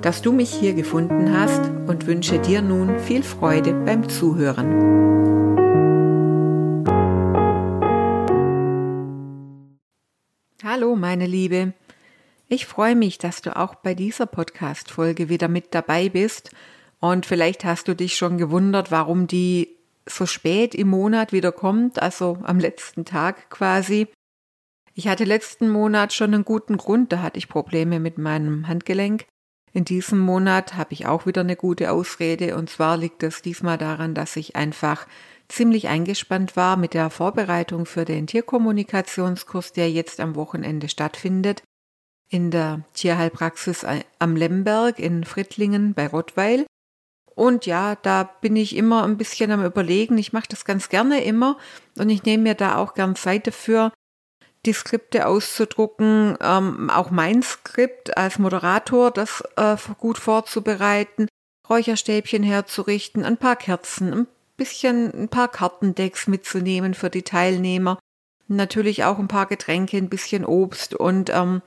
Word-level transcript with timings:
dass 0.00 0.22
du 0.22 0.32
mich 0.32 0.52
hier 0.52 0.74
gefunden 0.74 1.36
hast 1.36 1.70
und 1.86 2.06
wünsche 2.06 2.38
dir 2.38 2.62
nun 2.62 2.98
viel 2.98 3.22
Freude 3.22 3.72
beim 3.72 4.08
Zuhören. 4.08 5.04
Hallo, 10.62 10.96
meine 10.96 11.26
Liebe. 11.26 11.74
Ich 12.48 12.66
freue 12.66 12.96
mich, 12.96 13.18
dass 13.18 13.42
du 13.42 13.56
auch 13.56 13.74
bei 13.74 13.94
dieser 13.94 14.26
Podcast-Folge 14.26 15.28
wieder 15.28 15.48
mit 15.48 15.74
dabei 15.74 16.08
bist. 16.08 16.50
Und 17.00 17.26
vielleicht 17.26 17.64
hast 17.64 17.88
du 17.88 17.94
dich 17.94 18.16
schon 18.16 18.38
gewundert, 18.38 18.90
warum 18.90 19.26
die 19.26 19.76
so 20.06 20.26
spät 20.26 20.74
im 20.74 20.88
Monat 20.88 21.32
wieder 21.32 21.52
kommt, 21.52 22.00
also 22.00 22.38
am 22.42 22.58
letzten 22.58 23.04
Tag 23.04 23.50
quasi. 23.50 24.08
Ich 24.94 25.08
hatte 25.08 25.24
letzten 25.24 25.68
Monat 25.68 26.12
schon 26.12 26.34
einen 26.34 26.44
guten 26.44 26.76
Grund, 26.76 27.12
da 27.12 27.22
hatte 27.22 27.38
ich 27.38 27.48
Probleme 27.48 28.00
mit 28.00 28.18
meinem 28.18 28.68
Handgelenk. 28.68 29.26
In 29.74 29.84
diesem 29.84 30.20
Monat 30.20 30.76
habe 30.76 30.92
ich 30.92 31.06
auch 31.06 31.26
wieder 31.26 31.40
eine 31.40 31.56
gute 31.56 31.90
Ausrede 31.90 32.56
und 32.56 32.70
zwar 32.70 32.96
liegt 32.96 33.24
es 33.24 33.42
diesmal 33.42 33.76
daran, 33.76 34.14
dass 34.14 34.36
ich 34.36 34.54
einfach 34.54 35.08
ziemlich 35.48 35.88
eingespannt 35.88 36.56
war 36.56 36.76
mit 36.76 36.94
der 36.94 37.10
Vorbereitung 37.10 37.84
für 37.84 38.04
den 38.04 38.28
Tierkommunikationskurs, 38.28 39.72
der 39.72 39.90
jetzt 39.90 40.20
am 40.20 40.36
Wochenende 40.36 40.88
stattfindet, 40.88 41.64
in 42.30 42.52
der 42.52 42.84
Tierheilpraxis 42.94 43.84
am 44.20 44.36
Lemberg 44.36 45.00
in 45.00 45.24
Frittlingen 45.24 45.92
bei 45.92 46.06
Rottweil. 46.06 46.66
Und 47.34 47.66
ja, 47.66 47.96
da 47.96 48.22
bin 48.22 48.54
ich 48.54 48.76
immer 48.76 49.02
ein 49.02 49.18
bisschen 49.18 49.50
am 49.50 49.64
Überlegen. 49.64 50.16
Ich 50.18 50.32
mache 50.32 50.48
das 50.48 50.64
ganz 50.64 50.88
gerne 50.88 51.24
immer 51.24 51.58
und 51.98 52.10
ich 52.10 52.22
nehme 52.22 52.44
mir 52.44 52.54
da 52.54 52.76
auch 52.76 52.94
gern 52.94 53.16
Zeit 53.16 53.48
dafür, 53.48 53.90
die 54.66 54.72
Skripte 54.72 55.26
auszudrucken, 55.26 56.36
ähm, 56.40 56.90
auch 56.90 57.10
mein 57.10 57.42
Skript 57.42 58.16
als 58.16 58.38
Moderator, 58.38 59.10
das 59.10 59.42
äh, 59.56 59.76
gut 59.98 60.18
vorzubereiten, 60.18 61.28
Räucherstäbchen 61.68 62.42
herzurichten, 62.42 63.24
ein 63.24 63.36
paar 63.36 63.56
Kerzen, 63.56 64.12
ein 64.12 64.26
bisschen, 64.56 65.12
ein 65.14 65.28
paar 65.28 65.48
Kartendecks 65.48 66.26
mitzunehmen 66.26 66.94
für 66.94 67.10
die 67.10 67.22
Teilnehmer, 67.22 67.98
natürlich 68.48 69.04
auch 69.04 69.18
ein 69.18 69.28
paar 69.28 69.46
Getränke, 69.46 69.96
ein 69.96 70.08
bisschen 70.08 70.44
Obst 70.44 70.94
und 70.94 71.30
ähm, 71.30 71.62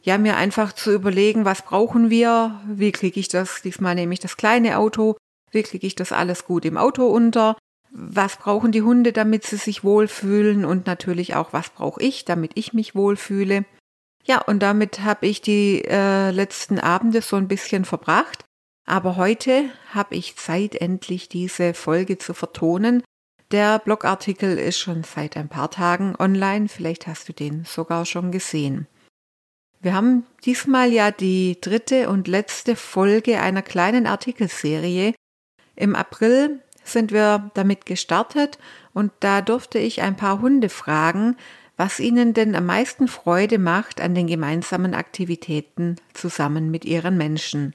ja, 0.00 0.18
mir 0.18 0.36
einfach 0.36 0.72
zu 0.72 0.92
überlegen, 0.92 1.44
was 1.44 1.62
brauchen 1.62 2.10
wir, 2.10 2.60
wie 2.66 2.92
kriege 2.92 3.20
ich 3.20 3.28
das, 3.28 3.62
diesmal 3.62 3.94
nehme 3.94 4.12
ich 4.12 4.20
das 4.20 4.36
kleine 4.36 4.78
Auto, 4.78 5.16
wie 5.52 5.62
kriege 5.62 5.86
ich 5.86 5.94
das 5.94 6.12
alles 6.12 6.44
gut 6.44 6.64
im 6.64 6.76
Auto 6.76 7.06
unter, 7.06 7.56
was 8.10 8.36
brauchen 8.36 8.72
die 8.72 8.82
Hunde, 8.82 9.12
damit 9.12 9.44
sie 9.44 9.56
sich 9.56 9.84
wohlfühlen 9.84 10.64
und 10.64 10.86
natürlich 10.86 11.34
auch, 11.34 11.52
was 11.52 11.70
brauche 11.70 12.02
ich, 12.02 12.24
damit 12.24 12.52
ich 12.54 12.72
mich 12.72 12.94
wohlfühle. 12.94 13.64
Ja, 14.24 14.40
und 14.40 14.60
damit 14.60 15.00
habe 15.00 15.26
ich 15.26 15.40
die 15.40 15.84
äh, 15.84 16.30
letzten 16.30 16.78
Abende 16.78 17.22
so 17.22 17.36
ein 17.36 17.48
bisschen 17.48 17.84
verbracht. 17.84 18.44
Aber 18.84 19.16
heute 19.16 19.64
habe 19.90 20.14
ich 20.14 20.36
Zeit, 20.36 20.74
endlich 20.74 21.28
diese 21.28 21.74
Folge 21.74 22.18
zu 22.18 22.34
vertonen. 22.34 23.02
Der 23.52 23.78
Blogartikel 23.78 24.58
ist 24.58 24.78
schon 24.78 25.04
seit 25.04 25.36
ein 25.36 25.48
paar 25.48 25.70
Tagen 25.70 26.14
online, 26.18 26.68
vielleicht 26.68 27.06
hast 27.06 27.28
du 27.28 27.32
den 27.32 27.64
sogar 27.64 28.06
schon 28.06 28.32
gesehen. 28.32 28.86
Wir 29.80 29.94
haben 29.94 30.24
diesmal 30.44 30.92
ja 30.92 31.10
die 31.10 31.60
dritte 31.60 32.08
und 32.08 32.28
letzte 32.28 32.76
Folge 32.76 33.40
einer 33.40 33.62
kleinen 33.62 34.06
Artikelserie. 34.06 35.14
Im 35.74 35.96
April 35.96 36.60
sind 36.84 37.12
wir 37.12 37.50
damit 37.54 37.86
gestartet 37.86 38.58
und 38.92 39.12
da 39.20 39.40
durfte 39.40 39.78
ich 39.78 40.02
ein 40.02 40.16
paar 40.16 40.40
Hunde 40.40 40.68
fragen, 40.68 41.36
was 41.76 42.00
ihnen 42.00 42.34
denn 42.34 42.54
am 42.54 42.66
meisten 42.66 43.08
Freude 43.08 43.58
macht 43.58 44.00
an 44.00 44.14
den 44.14 44.26
gemeinsamen 44.26 44.94
Aktivitäten 44.94 45.96
zusammen 46.12 46.70
mit 46.70 46.84
ihren 46.84 47.16
Menschen. 47.16 47.74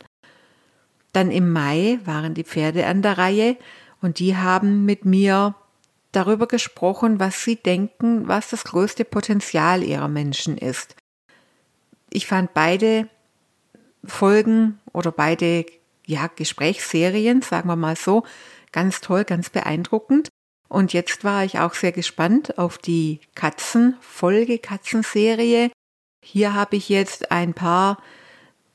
Dann 1.14 1.32
im 1.32 1.52
Mai 1.52 2.00
waren 2.06 2.34
die 2.34 2.44
Pferde 2.44 2.86
an 2.86 3.02
der 3.02 3.18
Reihe 3.18 3.58
und 4.02 4.20
die 4.20 4.38
haben 4.38 4.86
mit 4.86 5.06
mir 5.06 5.56
darüber 6.12 6.48
gesprochen, 6.48 7.20
was 7.20 7.44
sie 7.44 7.56
denken, 7.56 8.28
was 8.28 8.50
das 8.50 8.64
größte 8.64 9.06
Potenzial 9.06 9.84
ihrer 9.84 10.08
Menschen 10.08 10.58
ist. 10.58 10.96
Ich 12.10 12.28
fand 12.28 12.54
beide 12.54 13.10
Folgen 14.06 14.80
oder 14.94 15.12
beide 15.12 15.66
ja, 16.06 16.28
Gesprächsserien, 16.34 17.42
sagen 17.42 17.68
wir 17.68 17.76
mal 17.76 17.98
so, 17.98 18.24
Ganz 18.72 19.02
toll, 19.02 19.24
ganz 19.24 19.50
beeindruckend. 19.50 20.30
Und 20.70 20.94
jetzt 20.94 21.24
war 21.24 21.46
ich 21.46 21.60
auch 21.60 21.74
sehr 21.74 21.92
gespannt 21.92 22.58
auf 22.58 22.78
die 22.78 23.22
Katzenfolge, 23.36 24.60
Katzenserie. 24.60 25.72
Hier 26.24 26.54
habe 26.54 26.76
ich 26.76 26.90
jetzt 26.90 27.32
ein 27.32 27.54
paar 27.54 28.02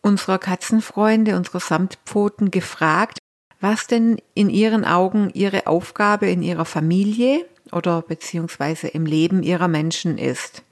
unserer 0.00 0.38
Katzenfreunde, 0.38 1.36
unserer 1.36 1.60
Samtpfoten 1.60 2.50
gefragt, 2.50 3.18
was 3.60 3.86
denn 3.86 4.20
in 4.34 4.50
ihren 4.50 4.84
Augen 4.84 5.30
ihre 5.34 5.66
Aufgabe 5.66 6.28
in 6.28 6.42
ihrer 6.42 6.64
Familie 6.64 7.46
oder 7.70 8.02
beziehungsweise 8.02 8.88
im 8.88 9.06
Leben 9.06 9.42
ihrer 9.42 9.68
Menschen 9.68 10.18
ist. 10.18 10.62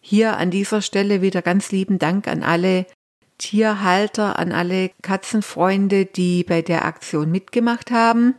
Hier 0.00 0.36
an 0.36 0.50
dieser 0.50 0.82
Stelle 0.82 1.22
wieder 1.22 1.42
ganz 1.42 1.72
lieben 1.72 1.98
Dank 1.98 2.28
an 2.28 2.42
alle 2.42 2.86
Tierhalter, 3.38 4.38
an 4.38 4.52
alle 4.52 4.90
Katzenfreunde, 5.02 6.06
die 6.06 6.44
bei 6.44 6.62
der 6.62 6.84
Aktion 6.84 7.30
mitgemacht 7.30 7.90
haben, 7.90 8.34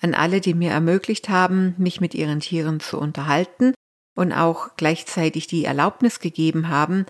an 0.00 0.14
alle, 0.14 0.40
die 0.40 0.54
mir 0.54 0.70
ermöglicht 0.70 1.28
haben, 1.28 1.74
mich 1.78 2.00
mit 2.00 2.14
ihren 2.14 2.40
Tieren 2.40 2.80
zu 2.80 2.98
unterhalten 2.98 3.74
und 4.14 4.32
auch 4.32 4.76
gleichzeitig 4.76 5.46
die 5.46 5.64
Erlaubnis 5.64 6.20
gegeben 6.20 6.68
haben, 6.68 7.06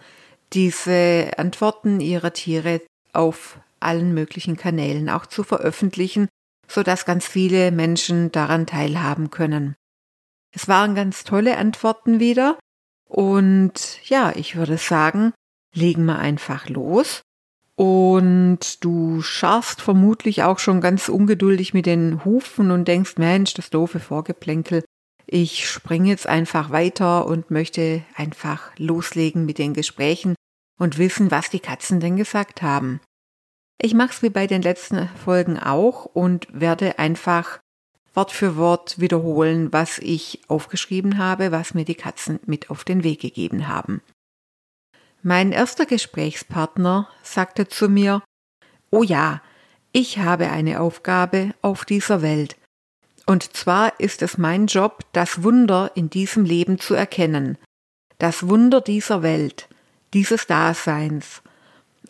diese 0.52 1.32
Antworten 1.36 2.00
ihrer 2.00 2.32
Tiere 2.32 2.80
auf 3.12 3.58
allen 3.80 4.14
möglichen 4.14 4.56
Kanälen 4.56 5.08
auch 5.10 5.26
zu 5.26 5.42
veröffentlichen, 5.42 6.28
so 6.68 6.82
dass 6.82 7.04
ganz 7.04 7.26
viele 7.26 7.70
Menschen 7.70 8.32
daran 8.32 8.66
teilhaben 8.66 9.30
können. 9.30 9.74
Es 10.54 10.68
waren 10.68 10.94
ganz 10.94 11.24
tolle 11.24 11.58
Antworten 11.58 12.18
wieder 12.18 12.58
und 13.08 14.00
ja, 14.08 14.32
ich 14.34 14.56
würde 14.56 14.78
sagen, 14.78 15.32
legen 15.74 16.06
wir 16.06 16.18
einfach 16.18 16.68
los 16.68 17.22
und 17.76 18.82
du 18.82 19.20
scharfst 19.20 19.82
vermutlich 19.82 20.42
auch 20.42 20.58
schon 20.58 20.80
ganz 20.80 21.08
ungeduldig 21.08 21.74
mit 21.74 21.86
den 21.86 22.24
Hufen 22.24 22.70
und 22.70 22.88
denkst, 22.88 23.16
Mensch, 23.18 23.54
das 23.54 23.70
doofe 23.70 24.00
Vorgeplänkel. 24.00 24.82
Ich 25.26 25.68
springe 25.68 26.08
jetzt 26.08 26.26
einfach 26.26 26.70
weiter 26.70 27.26
und 27.26 27.50
möchte 27.50 28.02
einfach 28.14 28.70
loslegen 28.78 29.44
mit 29.44 29.58
den 29.58 29.74
Gesprächen 29.74 30.34
und 30.78 30.98
wissen, 30.98 31.30
was 31.30 31.50
die 31.50 31.60
Katzen 31.60 32.00
denn 32.00 32.16
gesagt 32.16 32.62
haben. 32.62 33.00
Ich 33.78 33.92
mach's 33.92 34.22
wie 34.22 34.30
bei 34.30 34.46
den 34.46 34.62
letzten 34.62 35.08
Folgen 35.22 35.58
auch 35.58 36.06
und 36.06 36.48
werde 36.50 36.98
einfach 36.98 37.58
Wort 38.14 38.32
für 38.32 38.56
Wort 38.56 38.98
wiederholen, 38.98 39.70
was 39.74 39.98
ich 39.98 40.40
aufgeschrieben 40.48 41.18
habe, 41.18 41.52
was 41.52 41.74
mir 41.74 41.84
die 41.84 41.94
Katzen 41.94 42.40
mit 42.46 42.70
auf 42.70 42.84
den 42.84 43.04
Weg 43.04 43.20
gegeben 43.20 43.68
haben. 43.68 44.00
Mein 45.28 45.50
erster 45.50 45.86
Gesprächspartner 45.86 47.08
sagte 47.24 47.66
zu 47.66 47.88
mir, 47.88 48.22
Oh 48.92 49.02
ja, 49.02 49.42
ich 49.90 50.18
habe 50.18 50.50
eine 50.50 50.80
Aufgabe 50.80 51.50
auf 51.62 51.84
dieser 51.84 52.22
Welt. 52.22 52.54
Und 53.26 53.56
zwar 53.56 53.98
ist 53.98 54.22
es 54.22 54.38
mein 54.38 54.68
Job, 54.68 55.00
das 55.12 55.42
Wunder 55.42 55.90
in 55.96 56.10
diesem 56.10 56.44
Leben 56.44 56.78
zu 56.78 56.94
erkennen. 56.94 57.58
Das 58.18 58.46
Wunder 58.46 58.80
dieser 58.80 59.24
Welt, 59.24 59.68
dieses 60.14 60.46
Daseins. 60.46 61.42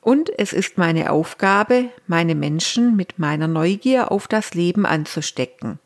Und 0.03 0.31
es 0.39 0.53
ist 0.53 0.77
meine 0.77 1.11
Aufgabe, 1.11 1.89
meine 2.07 2.35
Menschen 2.35 2.97
mit 2.97 3.19
meiner 3.19 3.49
Neugier 3.49 4.13
auf 4.13 4.29
das 4.29 4.53
Leben 4.53 4.85
anzustecken. 4.85 5.79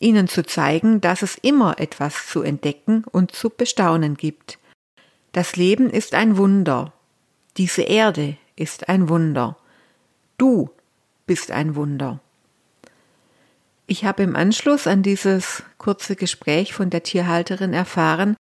Ihnen 0.00 0.26
zu 0.26 0.44
zeigen, 0.44 1.00
dass 1.00 1.22
es 1.22 1.36
immer 1.36 1.78
etwas 1.78 2.26
zu 2.26 2.42
entdecken 2.42 3.04
und 3.04 3.30
zu 3.30 3.48
bestaunen 3.48 4.16
gibt. 4.16 4.57
Das 5.38 5.54
Leben 5.54 5.88
ist 5.88 6.16
ein 6.16 6.36
Wunder. 6.36 6.92
Diese 7.58 7.82
Erde 7.82 8.36
ist 8.56 8.88
ein 8.88 9.08
Wunder. 9.08 9.56
Du 10.36 10.70
bist 11.26 11.52
ein 11.52 11.76
Wunder. 11.76 12.18
Ich 13.86 14.04
habe 14.04 14.24
im 14.24 14.34
Anschluss 14.34 14.88
an 14.88 15.04
dieses 15.04 15.62
kurze 15.76 16.16
Gespräch 16.16 16.74
von 16.74 16.90
der 16.90 17.04
Tierhalterin 17.04 17.72
erfahren, 17.72 18.34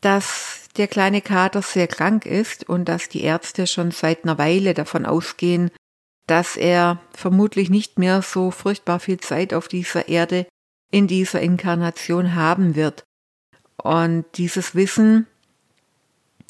dass 0.00 0.68
der 0.76 0.86
kleine 0.86 1.20
Kater 1.20 1.62
sehr 1.62 1.88
krank 1.88 2.26
ist 2.26 2.68
und 2.68 2.84
dass 2.84 3.08
die 3.08 3.24
Ärzte 3.24 3.66
schon 3.66 3.90
seit 3.90 4.22
einer 4.22 4.38
Weile 4.38 4.72
davon 4.72 5.04
ausgehen, 5.04 5.72
dass 6.28 6.56
er 6.56 7.00
vermutlich 7.10 7.70
nicht 7.70 7.98
mehr 7.98 8.22
so 8.22 8.52
furchtbar 8.52 9.00
viel 9.00 9.18
Zeit 9.18 9.52
auf 9.52 9.66
dieser 9.66 10.06
Erde 10.06 10.46
in 10.92 11.08
dieser 11.08 11.40
Inkarnation 11.40 12.36
haben 12.36 12.76
wird. 12.76 13.02
Und 13.82 14.26
dieses 14.36 14.76
Wissen, 14.76 15.26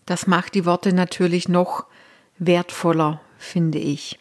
das 0.06 0.26
macht 0.26 0.54
die 0.54 0.64
Worte 0.64 0.92
natürlich 0.92 1.48
noch 1.48 1.86
wertvoller, 2.38 3.20
finde 3.38 3.78
ich. 3.78 4.18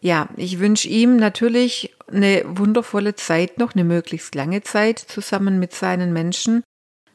Ja, 0.00 0.28
ich 0.36 0.58
wünsche 0.58 0.88
ihm 0.88 1.16
natürlich 1.16 1.94
eine 2.10 2.44
wundervolle 2.46 3.14
Zeit 3.14 3.58
noch, 3.58 3.74
eine 3.74 3.84
möglichst 3.84 4.34
lange 4.34 4.62
Zeit 4.62 4.98
zusammen 4.98 5.58
mit 5.58 5.72
seinen 5.72 6.12
Menschen. 6.12 6.62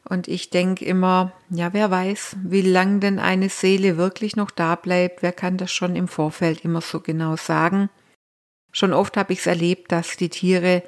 Und 0.08 0.28
ich 0.28 0.50
denke 0.50 0.84
immer, 0.84 1.32
ja, 1.50 1.72
wer 1.72 1.90
weiß, 1.90 2.36
wie 2.44 2.62
lang 2.62 3.00
denn 3.00 3.18
eine 3.18 3.48
Seele 3.48 3.96
wirklich 3.96 4.36
noch 4.36 4.50
da 4.50 4.74
bleibt, 4.74 5.22
wer 5.22 5.32
kann 5.32 5.56
das 5.56 5.72
schon 5.72 5.96
im 5.96 6.08
Vorfeld 6.08 6.64
immer 6.64 6.80
so 6.80 7.00
genau 7.00 7.36
sagen. 7.36 7.88
Schon 8.70 8.92
oft 8.92 9.16
habe 9.16 9.32
ich 9.32 9.38
es 9.38 9.46
erlebt, 9.46 9.92
dass 9.92 10.16
die 10.16 10.28
Tiere 10.28 10.82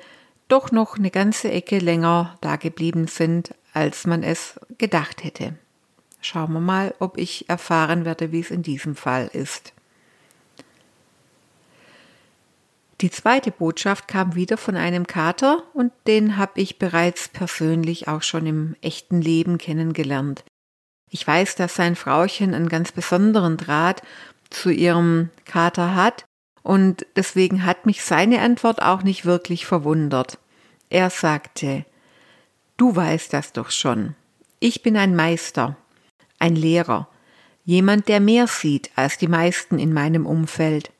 doch 0.48 0.70
noch 0.70 0.98
eine 0.98 1.10
ganze 1.10 1.50
Ecke 1.50 1.78
länger 1.78 2.36
da 2.40 2.56
geblieben 2.56 3.06
sind, 3.06 3.54
als 3.72 4.06
man 4.06 4.22
es 4.22 4.60
gedacht 4.76 5.24
hätte. 5.24 5.56
Schauen 6.26 6.54
wir 6.54 6.60
mal, 6.60 6.92
ob 6.98 7.18
ich 7.18 7.48
erfahren 7.48 8.04
werde, 8.04 8.32
wie 8.32 8.40
es 8.40 8.50
in 8.50 8.64
diesem 8.64 8.96
Fall 8.96 9.30
ist. 9.32 9.72
Die 13.00 13.12
zweite 13.12 13.52
Botschaft 13.52 14.08
kam 14.08 14.34
wieder 14.34 14.56
von 14.56 14.74
einem 14.74 15.06
Kater 15.06 15.62
und 15.72 15.92
den 16.08 16.36
habe 16.36 16.60
ich 16.60 16.80
bereits 16.80 17.28
persönlich 17.28 18.08
auch 18.08 18.22
schon 18.22 18.44
im 18.44 18.74
echten 18.80 19.20
Leben 19.20 19.56
kennengelernt. 19.56 20.42
Ich 21.12 21.24
weiß, 21.24 21.54
dass 21.54 21.76
sein 21.76 21.94
Frauchen 21.94 22.54
einen 22.54 22.68
ganz 22.68 22.90
besonderen 22.90 23.56
Draht 23.56 24.02
zu 24.50 24.70
ihrem 24.70 25.30
Kater 25.44 25.94
hat 25.94 26.24
und 26.64 27.06
deswegen 27.14 27.64
hat 27.64 27.86
mich 27.86 28.02
seine 28.02 28.40
Antwort 28.40 28.82
auch 28.82 29.04
nicht 29.04 29.24
wirklich 29.24 29.64
verwundert. 29.64 30.38
Er 30.90 31.10
sagte, 31.10 31.84
Du 32.76 32.96
weißt 32.96 33.32
das 33.32 33.52
doch 33.52 33.70
schon. 33.70 34.16
Ich 34.58 34.82
bin 34.82 34.96
ein 34.96 35.14
Meister, 35.14 35.76
ein 36.38 36.56
Lehrer, 36.56 37.08
jemand, 37.64 38.08
der 38.08 38.20
mehr 38.20 38.46
sieht 38.46 38.90
als 38.94 39.18
die 39.18 39.28
meisten 39.28 39.78
in 39.78 39.92
meinem 39.92 40.26
Umfeld. 40.26 40.90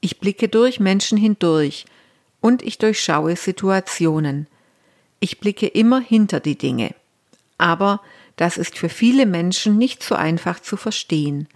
Ich 0.00 0.20
blicke 0.20 0.48
durch 0.48 0.80
Menschen 0.80 1.18
hindurch 1.18 1.84
und 2.40 2.62
ich 2.62 2.78
durchschaue 2.78 3.36
Situationen. 3.36 4.46
Ich 5.18 5.40
blicke 5.40 5.66
immer 5.66 6.00
hinter 6.00 6.40
die 6.40 6.56
Dinge. 6.56 6.94
Aber 7.58 8.00
das 8.36 8.56
ist 8.56 8.78
für 8.78 8.88
viele 8.88 9.26
Menschen 9.26 9.76
nicht 9.76 10.02
so 10.02 10.14
einfach 10.14 10.60
zu 10.60 10.78
verstehen. 10.78 11.46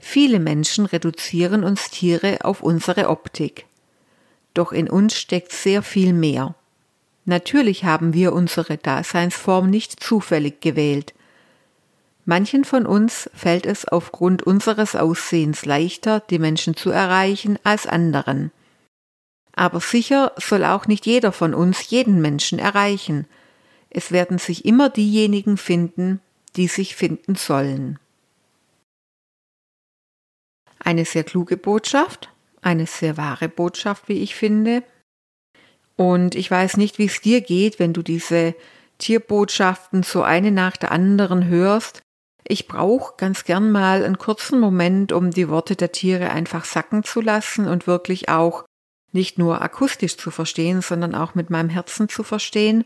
Viele 0.00 0.40
Menschen 0.40 0.86
reduzieren 0.86 1.62
uns 1.62 1.90
Tiere 1.90 2.38
auf 2.42 2.62
unsere 2.62 3.08
Optik. 3.08 3.66
Doch 4.54 4.72
in 4.72 4.90
uns 4.90 5.16
steckt 5.16 5.52
sehr 5.52 5.82
viel 5.82 6.12
mehr. 6.12 6.56
Natürlich 7.26 7.84
haben 7.84 8.12
wir 8.14 8.32
unsere 8.32 8.76
Daseinsform 8.76 9.70
nicht 9.70 10.02
zufällig 10.02 10.60
gewählt. 10.60 11.14
Manchen 12.30 12.64
von 12.64 12.86
uns 12.86 13.28
fällt 13.34 13.66
es 13.66 13.88
aufgrund 13.88 14.44
unseres 14.44 14.94
Aussehens 14.94 15.64
leichter, 15.64 16.20
die 16.20 16.38
Menschen 16.38 16.76
zu 16.76 16.90
erreichen, 16.90 17.58
als 17.64 17.88
anderen. 17.88 18.52
Aber 19.52 19.80
sicher 19.80 20.30
soll 20.36 20.64
auch 20.64 20.86
nicht 20.86 21.06
jeder 21.06 21.32
von 21.32 21.54
uns 21.54 21.90
jeden 21.90 22.20
Menschen 22.20 22.60
erreichen. 22.60 23.26
Es 23.90 24.12
werden 24.12 24.38
sich 24.38 24.64
immer 24.64 24.90
diejenigen 24.90 25.56
finden, 25.56 26.20
die 26.54 26.68
sich 26.68 26.94
finden 26.94 27.34
sollen. 27.34 27.98
Eine 30.78 31.06
sehr 31.06 31.24
kluge 31.24 31.56
Botschaft, 31.56 32.28
eine 32.62 32.86
sehr 32.86 33.16
wahre 33.16 33.48
Botschaft, 33.48 34.08
wie 34.08 34.22
ich 34.22 34.36
finde. 34.36 34.84
Und 35.96 36.36
ich 36.36 36.48
weiß 36.48 36.76
nicht, 36.76 36.98
wie 36.98 37.06
es 37.06 37.20
dir 37.20 37.40
geht, 37.40 37.80
wenn 37.80 37.92
du 37.92 38.02
diese 38.02 38.54
Tierbotschaften 38.98 40.04
so 40.04 40.22
eine 40.22 40.52
nach 40.52 40.76
der 40.76 40.92
anderen 40.92 41.48
hörst 41.48 42.04
ich 42.44 42.68
brauche 42.68 43.14
ganz 43.16 43.44
gern 43.44 43.70
mal 43.70 44.04
einen 44.04 44.18
kurzen 44.18 44.60
Moment, 44.60 45.12
um 45.12 45.30
die 45.30 45.48
Worte 45.48 45.76
der 45.76 45.92
Tiere 45.92 46.30
einfach 46.30 46.64
sacken 46.64 47.04
zu 47.04 47.20
lassen 47.20 47.68
und 47.68 47.86
wirklich 47.86 48.28
auch 48.28 48.64
nicht 49.12 49.38
nur 49.38 49.60
akustisch 49.62 50.16
zu 50.16 50.30
verstehen, 50.30 50.82
sondern 50.82 51.14
auch 51.14 51.34
mit 51.34 51.50
meinem 51.50 51.68
Herzen 51.68 52.08
zu 52.08 52.22
verstehen. 52.22 52.84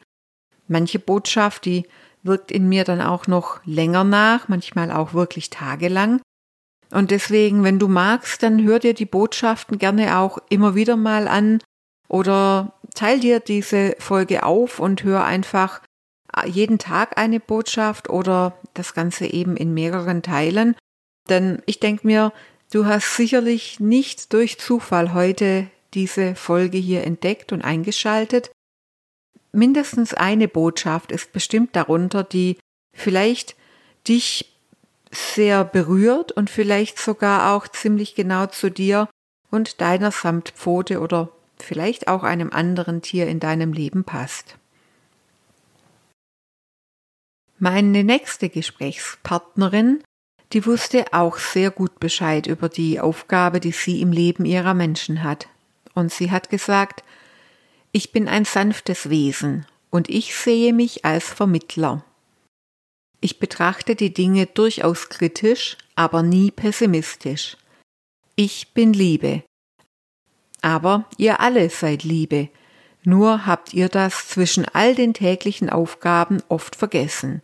Manche 0.69 0.99
Botschaft, 0.99 1.67
die 1.67 1.87
wirkt 2.23 2.51
in 2.51 2.69
mir 2.69 2.85
dann 2.85 3.03
auch 3.03 3.27
noch 3.27 3.61
länger 3.65 4.05
nach, 4.05 4.49
manchmal 4.49 4.91
auch 4.91 5.13
wirklich 5.13 5.51
tagelang. 5.51 6.21
Und 6.91 7.11
deswegen, 7.11 7.65
wenn 7.65 7.79
du 7.79 7.89
magst, 7.89 8.43
dann 8.43 8.63
hör 8.65 8.79
dir 8.79 8.95
die 8.95 9.05
Botschaften 9.05 9.79
gerne 9.79 10.19
auch 10.19 10.39
immer 10.49 10.75
wieder 10.75 10.97
mal 10.97 11.29
an 11.29 11.61
oder 12.09 12.73
teil 12.95 13.21
dir 13.21 13.41
diese 13.41 13.97
Folge 13.99 14.45
auf 14.45 14.79
und 14.79 15.03
hör 15.03 15.25
einfach 15.25 15.81
jeden 16.47 16.79
Tag 16.79 17.19
eine 17.19 17.41
Botschaft 17.41 18.09
oder 18.09 18.57
das 18.75 18.95
Ganze 18.95 19.27
eben 19.27 19.57
in 19.57 19.73
mehreren 19.75 20.23
Teilen. 20.23 20.77
Denn 21.29 21.63
ich 21.67 21.81
denke 21.81 22.07
mir, 22.07 22.33
du 22.73 22.87
hast 22.87 23.17
sicherlich 23.17 23.81
nicht 23.81 24.33
durch 24.33 24.59
Zufall 24.59 25.15
heute 25.15 25.69
diese 25.95 26.35
Folge 26.35 26.79
hier 26.79 27.05
entdeckt 27.05 27.53
und 27.53 27.63
eingeschaltet. 27.63 28.51
Mindestens 29.53 30.13
eine 30.15 30.49
Botschaft 30.49 31.13
ist 31.13 31.33
bestimmt 31.33 31.77
darunter, 31.77 32.25
die 32.25 32.59
vielleicht 32.93 33.55
dich 34.07 34.53
sehr 35.13 35.65
berührt 35.65 36.33
und 36.33 36.51
vielleicht 36.51 36.99
sogar 36.99 37.55
auch 37.55 37.69
ziemlich 37.69 38.15
genau 38.15 38.47
zu 38.47 38.71
dir 38.71 39.09
und 39.51 39.81
deiner 39.81 40.11
Samtpfote 40.11 41.01
oder 41.01 41.31
vielleicht 41.59 42.09
auch 42.09 42.25
einem 42.25 42.51
anderen 42.51 43.01
Tier 43.01 43.29
in 43.29 43.39
deinem 43.39 43.73
Leben 43.73 44.03
passt. 44.03 44.57
Meine 47.65 48.05
nächste 48.05 48.51
Gesprächspartnerin, 48.51 50.05
die 50.53 50.67
wusste 50.67 51.07
auch 51.15 51.39
sehr 51.39 51.71
gut 51.71 51.99
Bescheid 51.99 52.47
über 52.47 52.69
die 52.69 53.01
Aufgabe, 53.01 53.59
die 53.59 53.73
sie 53.73 54.03
im 54.03 54.13
Leben 54.13 54.45
ihrer 54.45 54.75
Menschen 54.75 55.23
hat. 55.23 55.49
Und 55.95 56.13
sie 56.13 56.31
hat 56.31 56.51
gesagt, 56.51 57.03
ich 57.91 58.13
bin 58.13 58.29
ein 58.29 58.45
sanftes 58.45 59.09
Wesen 59.09 59.65
und 59.89 60.11
ich 60.11 60.37
sehe 60.37 60.75
mich 60.75 61.07
als 61.07 61.25
Vermittler. 61.25 62.05
Ich 63.23 63.39
betrachte 63.39 63.97
die 63.97 64.13
Dinge 64.13 64.45
durchaus 64.45 65.09
kritisch, 65.09 65.79
aber 65.95 66.23
nie 66.23 66.51
pessimistisch. 66.51 67.57
Ich 68.37 68.75
bin 68.75 68.93
Liebe. 68.93 69.43
Aber 70.61 71.09
ihr 71.17 71.41
alle 71.41 71.71
seid 71.71 72.03
Liebe, 72.05 72.51
nur 73.05 73.47
habt 73.47 73.73
ihr 73.73 73.89
das 73.89 74.29
zwischen 74.29 74.67
all 74.67 74.95
den 74.95 75.15
täglichen 75.15 75.71
Aufgaben 75.71 76.43
oft 76.51 76.77
vergessen. 76.77 77.41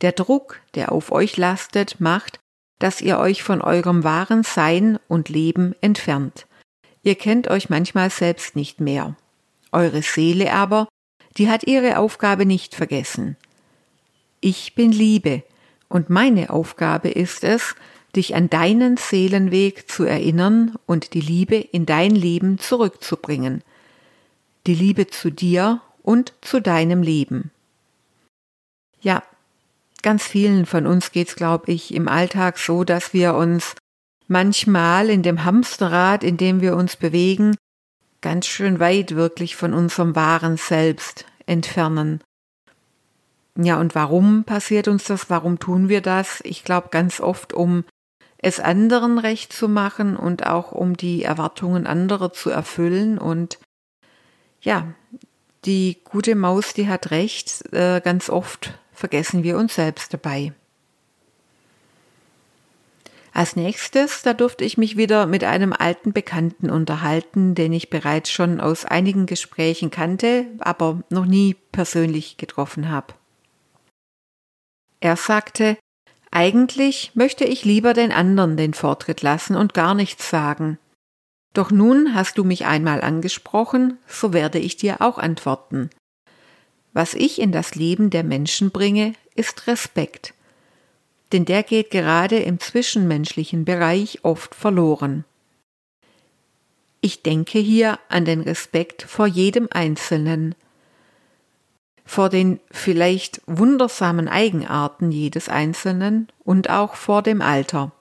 Der 0.00 0.12
Druck, 0.12 0.60
der 0.74 0.92
auf 0.92 1.10
euch 1.10 1.36
lastet, 1.36 2.00
macht, 2.00 2.38
dass 2.78 3.00
ihr 3.00 3.18
euch 3.18 3.42
von 3.42 3.60
eurem 3.60 4.04
wahren 4.04 4.44
Sein 4.44 4.98
und 5.08 5.28
Leben 5.28 5.74
entfernt. 5.80 6.46
Ihr 7.02 7.16
kennt 7.16 7.48
euch 7.48 7.68
manchmal 7.70 8.10
selbst 8.10 8.54
nicht 8.54 8.80
mehr. 8.80 9.16
Eure 9.72 10.02
Seele 10.02 10.52
aber, 10.52 10.88
die 11.36 11.48
hat 11.48 11.64
ihre 11.64 11.98
Aufgabe 11.98 12.46
nicht 12.46 12.74
vergessen. 12.74 13.36
Ich 14.40 14.74
bin 14.74 14.92
Liebe, 14.92 15.42
und 15.88 16.10
meine 16.10 16.50
Aufgabe 16.50 17.08
ist 17.08 17.44
es, 17.44 17.74
dich 18.14 18.34
an 18.34 18.50
deinen 18.50 18.96
Seelenweg 18.96 19.90
zu 19.90 20.04
erinnern 20.04 20.76
und 20.86 21.14
die 21.14 21.20
Liebe 21.20 21.56
in 21.56 21.86
dein 21.86 22.12
Leben 22.12 22.58
zurückzubringen 22.58 23.62
die 24.68 24.74
Liebe 24.74 25.06
zu 25.06 25.30
dir 25.30 25.80
und 26.02 26.34
zu 26.42 26.60
deinem 26.60 27.02
Leben. 27.02 27.50
Ja, 29.00 29.22
ganz 30.02 30.26
vielen 30.26 30.66
von 30.66 30.86
uns 30.86 31.12
geht's, 31.12 31.36
glaube 31.36 31.72
ich, 31.72 31.94
im 31.94 32.08
Alltag 32.08 32.58
so, 32.58 32.84
dass 32.84 33.12
wir 33.12 33.34
uns 33.34 33.74
manchmal 34.26 35.10
in 35.10 35.22
dem 35.22 35.44
Hamsterrad, 35.44 36.22
in 36.22 36.36
dem 36.36 36.60
wir 36.60 36.76
uns 36.76 36.96
bewegen, 36.96 37.56
ganz 38.20 38.46
schön 38.46 38.80
weit 38.80 39.14
wirklich 39.14 39.56
von 39.56 39.74
unserem 39.74 40.14
wahren 40.14 40.56
Selbst 40.56 41.24
entfernen. 41.46 42.20
Ja, 43.56 43.80
und 43.80 43.94
warum 43.94 44.44
passiert 44.44 44.86
uns 44.86 45.04
das? 45.04 45.30
Warum 45.30 45.58
tun 45.58 45.88
wir 45.88 46.00
das? 46.00 46.40
Ich 46.44 46.62
glaube 46.62 46.88
ganz 46.90 47.20
oft, 47.20 47.52
um 47.52 47.84
es 48.38 48.60
anderen 48.60 49.18
recht 49.18 49.52
zu 49.52 49.68
machen 49.68 50.16
und 50.16 50.46
auch 50.46 50.70
um 50.70 50.96
die 50.96 51.24
Erwartungen 51.24 51.86
anderer 51.86 52.32
zu 52.32 52.50
erfüllen 52.50 53.18
und 53.18 53.58
ja, 54.60 54.86
die 55.64 55.98
gute 56.04 56.36
Maus, 56.36 56.72
die 56.72 56.88
hat 56.88 57.10
recht, 57.10 57.72
äh, 57.72 58.00
ganz 58.00 58.30
oft 58.30 58.78
vergessen 58.98 59.42
wir 59.42 59.56
uns 59.56 59.74
selbst 59.74 60.12
dabei. 60.12 60.52
Als 63.32 63.54
nächstes, 63.54 64.22
da 64.22 64.34
durfte 64.34 64.64
ich 64.64 64.78
mich 64.78 64.96
wieder 64.96 65.26
mit 65.26 65.44
einem 65.44 65.72
alten 65.72 66.12
Bekannten 66.12 66.70
unterhalten, 66.70 67.54
den 67.54 67.72
ich 67.72 67.88
bereits 67.88 68.30
schon 68.30 68.60
aus 68.60 68.84
einigen 68.84 69.26
Gesprächen 69.26 69.90
kannte, 69.90 70.46
aber 70.58 71.02
noch 71.10 71.24
nie 71.24 71.54
persönlich 71.70 72.36
getroffen 72.36 72.88
habe. 72.88 73.14
Er 74.98 75.14
sagte, 75.14 75.76
eigentlich 76.32 77.12
möchte 77.14 77.44
ich 77.44 77.64
lieber 77.64 77.94
den 77.94 78.10
anderen 78.10 78.56
den 78.56 78.74
Vortritt 78.74 79.22
lassen 79.22 79.54
und 79.54 79.72
gar 79.72 79.94
nichts 79.94 80.28
sagen. 80.28 80.78
Doch 81.54 81.70
nun 81.70 82.14
hast 82.14 82.38
du 82.38 82.44
mich 82.44 82.66
einmal 82.66 83.02
angesprochen, 83.02 83.98
so 84.08 84.32
werde 84.32 84.58
ich 84.58 84.76
dir 84.76 85.00
auch 85.00 85.18
antworten. 85.18 85.90
Was 86.98 87.14
ich 87.14 87.40
in 87.40 87.52
das 87.52 87.76
Leben 87.76 88.10
der 88.10 88.24
Menschen 88.24 88.72
bringe, 88.72 89.12
ist 89.36 89.68
Respekt. 89.68 90.34
Denn 91.30 91.44
der 91.44 91.62
geht 91.62 91.92
gerade 91.92 92.40
im 92.40 92.58
zwischenmenschlichen 92.58 93.64
Bereich 93.64 94.24
oft 94.24 94.52
verloren. 94.52 95.24
Ich 97.00 97.22
denke 97.22 97.60
hier 97.60 98.00
an 98.08 98.24
den 98.24 98.40
Respekt 98.40 99.02
vor 99.02 99.28
jedem 99.28 99.68
Einzelnen, 99.70 100.56
vor 102.04 102.30
den 102.30 102.58
vielleicht 102.72 103.42
wundersamen 103.46 104.26
Eigenarten 104.26 105.12
jedes 105.12 105.48
Einzelnen 105.48 106.26
und 106.42 106.68
auch 106.68 106.96
vor 106.96 107.22
dem 107.22 107.42
Alter. 107.42 107.92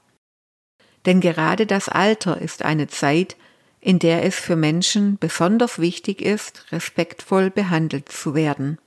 Denn 1.05 1.21
gerade 1.21 1.67
das 1.67 1.87
Alter 1.87 2.41
ist 2.41 2.63
eine 2.63 2.87
Zeit, 2.87 3.35
in 3.79 3.99
der 3.99 4.25
es 4.25 4.33
für 4.33 4.55
Menschen 4.55 5.19
besonders 5.19 5.77
wichtig 5.77 6.19
ist, 6.19 6.65
respektvoll 6.71 7.51
behandelt 7.51 8.11
zu 8.11 8.33
werden. 8.33 8.79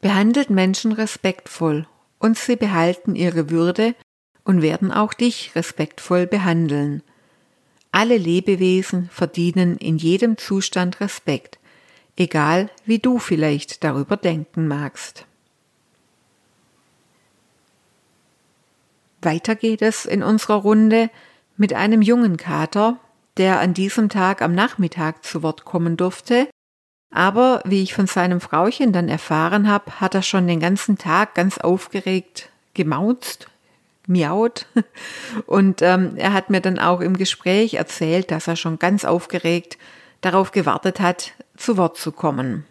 Behandelt 0.00 0.48
Menschen 0.48 0.92
respektvoll 0.92 1.86
und 2.18 2.38
sie 2.38 2.56
behalten 2.56 3.14
ihre 3.14 3.50
Würde 3.50 3.94
und 4.44 4.62
werden 4.62 4.92
auch 4.92 5.12
dich 5.12 5.54
respektvoll 5.54 6.26
behandeln. 6.26 7.02
Alle 7.92 8.16
Lebewesen 8.16 9.10
verdienen 9.10 9.76
in 9.76 9.98
jedem 9.98 10.38
Zustand 10.38 11.00
Respekt, 11.00 11.58
egal 12.16 12.70
wie 12.84 12.98
du 12.98 13.18
vielleicht 13.18 13.84
darüber 13.84 14.16
denken 14.16 14.68
magst. 14.68 15.26
Weiter 19.22 19.54
geht 19.54 19.82
es 19.82 20.06
in 20.06 20.22
unserer 20.22 20.56
Runde 20.56 21.10
mit 21.56 21.74
einem 21.74 22.00
jungen 22.00 22.38
Kater, 22.38 22.98
der 23.36 23.60
an 23.60 23.74
diesem 23.74 24.08
Tag 24.08 24.40
am 24.40 24.54
Nachmittag 24.54 25.24
zu 25.24 25.42
Wort 25.42 25.64
kommen 25.66 25.96
durfte, 25.96 26.48
aber 27.10 27.62
wie 27.64 27.82
ich 27.82 27.94
von 27.94 28.06
seinem 28.06 28.40
Frauchen 28.40 28.92
dann 28.92 29.08
erfahren 29.08 29.68
habe, 29.68 30.00
hat 30.00 30.14
er 30.14 30.22
schon 30.22 30.46
den 30.46 30.60
ganzen 30.60 30.96
Tag 30.96 31.34
ganz 31.34 31.58
aufgeregt 31.58 32.50
gemauzt, 32.74 33.48
miaut. 34.06 34.66
Und 35.46 35.82
ähm, 35.82 36.16
er 36.16 36.32
hat 36.32 36.50
mir 36.50 36.60
dann 36.60 36.78
auch 36.78 37.00
im 37.00 37.16
Gespräch 37.16 37.74
erzählt, 37.74 38.30
dass 38.30 38.46
er 38.46 38.56
schon 38.56 38.78
ganz 38.78 39.04
aufgeregt 39.04 39.76
darauf 40.20 40.52
gewartet 40.52 41.00
hat, 41.00 41.32
zu 41.56 41.76
Wort 41.76 41.96
zu 41.96 42.12
kommen. 42.12 42.64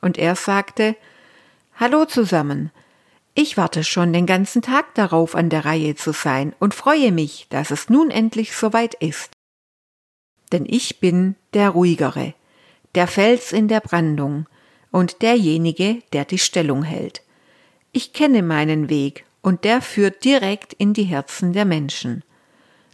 Und 0.00 0.18
er 0.18 0.34
sagte, 0.36 0.96
Hallo 1.78 2.04
zusammen, 2.04 2.70
ich 3.34 3.56
warte 3.56 3.84
schon 3.84 4.12
den 4.12 4.24
ganzen 4.24 4.62
Tag 4.62 4.94
darauf, 4.94 5.34
an 5.34 5.50
der 5.50 5.66
Reihe 5.66 5.94
zu 5.94 6.12
sein 6.12 6.54
und 6.58 6.74
freue 6.74 7.12
mich, 7.12 7.46
dass 7.50 7.70
es 7.70 7.90
nun 7.90 8.10
endlich 8.10 8.56
soweit 8.56 8.94
ist. 8.94 9.30
Denn 10.52 10.64
ich 10.66 11.00
bin 11.00 11.34
der 11.52 11.70
Ruhigere, 11.70 12.34
der 12.96 13.06
Fels 13.06 13.52
in 13.52 13.68
der 13.68 13.80
Brandung 13.80 14.46
und 14.90 15.22
derjenige, 15.22 16.02
der 16.12 16.24
die 16.24 16.38
Stellung 16.38 16.82
hält. 16.82 17.22
Ich 17.92 18.12
kenne 18.12 18.42
meinen 18.42 18.88
Weg 18.88 19.26
und 19.42 19.64
der 19.64 19.82
führt 19.82 20.24
direkt 20.24 20.72
in 20.72 20.94
die 20.94 21.04
Herzen 21.04 21.52
der 21.52 21.66
Menschen. 21.66 22.24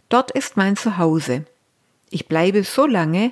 Dort 0.09 0.31
ist 0.31 0.57
mein 0.57 0.75
Zuhause. 0.75 1.45
Ich 2.09 2.27
bleibe 2.27 2.63
so 2.63 2.85
lange, 2.85 3.31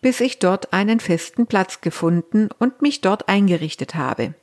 bis 0.00 0.20
ich 0.20 0.38
dort 0.38 0.72
einen 0.72 1.00
festen 1.00 1.46
Platz 1.46 1.80
gefunden 1.80 2.48
und 2.58 2.82
mich 2.82 3.00
dort 3.00 3.28
eingerichtet 3.28 3.94
habe. 3.94 4.34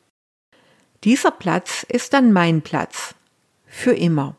Dieser 1.04 1.32
Platz 1.32 1.86
ist 1.88 2.14
dann 2.14 2.34
mein 2.34 2.62
Platz. 2.62 3.16
Für 3.66 3.94
immer. 3.94 4.36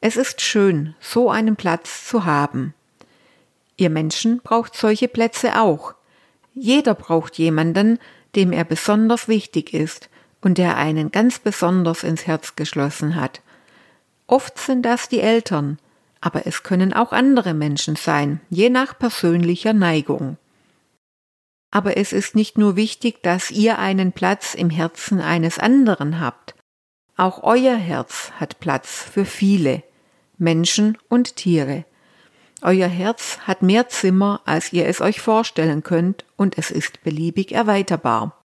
Es 0.00 0.16
ist 0.16 0.40
schön, 0.40 0.96
so 0.98 1.30
einen 1.30 1.56
Platz 1.56 2.06
zu 2.06 2.24
haben. 2.24 2.74
Ihr 3.76 3.90
Menschen 3.90 4.40
braucht 4.42 4.74
solche 4.74 5.08
Plätze 5.08 5.60
auch. 5.60 5.94
Jeder 6.62 6.94
braucht 6.94 7.38
jemanden, 7.38 7.98
dem 8.36 8.52
er 8.52 8.64
besonders 8.64 9.28
wichtig 9.28 9.72
ist 9.72 10.10
und 10.42 10.58
der 10.58 10.76
einen 10.76 11.10
ganz 11.10 11.38
besonders 11.38 12.04
ins 12.04 12.26
Herz 12.26 12.54
geschlossen 12.54 13.16
hat. 13.16 13.40
Oft 14.26 14.58
sind 14.58 14.82
das 14.82 15.08
die 15.08 15.20
Eltern, 15.20 15.78
aber 16.20 16.46
es 16.46 16.62
können 16.62 16.92
auch 16.92 17.12
andere 17.12 17.54
Menschen 17.54 17.96
sein, 17.96 18.42
je 18.50 18.68
nach 18.68 18.98
persönlicher 18.98 19.72
Neigung. 19.72 20.36
Aber 21.70 21.96
es 21.96 22.12
ist 22.12 22.34
nicht 22.34 22.58
nur 22.58 22.76
wichtig, 22.76 23.22
dass 23.22 23.50
ihr 23.50 23.78
einen 23.78 24.12
Platz 24.12 24.52
im 24.54 24.68
Herzen 24.68 25.22
eines 25.22 25.58
anderen 25.58 26.20
habt. 26.20 26.54
Auch 27.16 27.42
euer 27.42 27.76
Herz 27.76 28.32
hat 28.38 28.60
Platz 28.60 29.02
für 29.02 29.24
viele 29.24 29.82
Menschen 30.36 30.98
und 31.08 31.36
Tiere. 31.36 31.86
Euer 32.62 32.88
Herz 32.88 33.38
hat 33.46 33.62
mehr 33.62 33.88
Zimmer, 33.88 34.40
als 34.44 34.72
ihr 34.72 34.86
es 34.86 35.00
euch 35.00 35.20
vorstellen 35.20 35.82
könnt, 35.82 36.24
und 36.36 36.58
es 36.58 36.70
ist 36.70 37.02
beliebig 37.02 37.52
erweiterbar. 37.52 38.42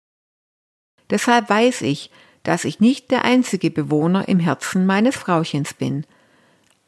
Deshalb 1.09 1.49
weiß 1.49 1.81
ich, 1.81 2.11
dass 2.43 2.63
ich 2.63 2.79
nicht 2.79 3.11
der 3.11 3.25
einzige 3.25 3.71
Bewohner 3.71 4.27
im 4.27 4.39
Herzen 4.39 4.85
meines 4.85 5.15
Frauchens 5.15 5.73
bin. 5.73 6.05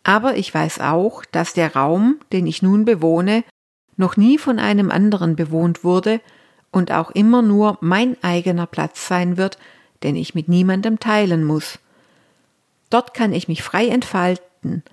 Aber 0.03 0.37
ich 0.37 0.53
weiß 0.53 0.79
auch, 0.79 1.25
dass 1.25 1.53
der 1.53 1.75
Raum, 1.75 2.19
den 2.31 2.47
ich 2.47 2.61
nun 2.61 2.85
bewohne, 2.85 3.43
noch 3.97 4.15
nie 4.15 4.37
von 4.37 4.59
einem 4.59 4.89
anderen 4.91 5.35
bewohnt 5.35 5.83
wurde 5.83 6.21
und 6.71 6.91
auch 6.91 7.11
immer 7.11 7.41
nur 7.41 7.77
mein 7.81 8.15
eigener 8.23 8.67
Platz 8.67 9.07
sein 9.07 9.35
wird, 9.35 9.57
den 10.03 10.15
ich 10.15 10.35
mit 10.35 10.47
niemandem 10.47 10.99
teilen 10.99 11.43
muss. 11.43 11.79
Dort 12.89 13.13
kann 13.13 13.33
ich 13.33 13.47
mich 13.47 13.63
frei 13.63 13.87
entfalten, 13.87 14.83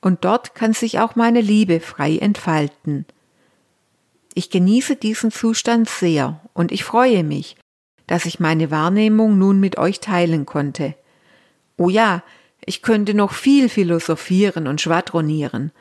und 0.00 0.24
dort 0.24 0.54
kann 0.54 0.72
sich 0.72 0.98
auch 0.98 1.16
meine 1.16 1.40
Liebe 1.40 1.80
frei 1.80 2.18
entfalten. 2.18 3.06
Ich 4.34 4.50
genieße 4.50 4.96
diesen 4.96 5.30
Zustand 5.30 5.88
sehr, 5.88 6.40
und 6.54 6.70
ich 6.70 6.84
freue 6.84 7.24
mich, 7.24 7.56
dass 8.06 8.24
ich 8.24 8.40
meine 8.40 8.70
Wahrnehmung 8.70 9.38
nun 9.38 9.60
mit 9.60 9.78
euch 9.78 10.00
teilen 10.00 10.46
konnte. 10.46 10.94
Oh 11.76 11.88
ja, 11.88 12.22
ich 12.64 12.82
könnte 12.82 13.14
noch 13.14 13.32
viel 13.32 13.68
philosophieren 13.68 14.66
und 14.66 14.80
schwadronieren, 14.80 15.72